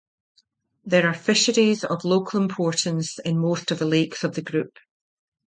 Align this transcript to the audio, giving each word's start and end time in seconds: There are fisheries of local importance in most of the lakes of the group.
There 0.83 1.07
are 1.07 1.13
fisheries 1.13 1.83
of 1.83 2.05
local 2.05 2.41
importance 2.41 3.19
in 3.19 3.37
most 3.37 3.69
of 3.69 3.77
the 3.77 3.85
lakes 3.85 4.23
of 4.23 4.33
the 4.33 4.41
group. 4.41 4.79